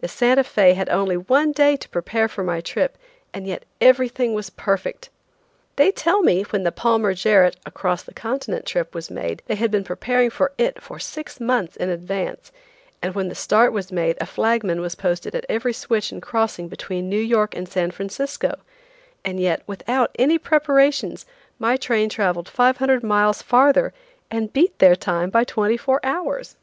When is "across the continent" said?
7.66-8.64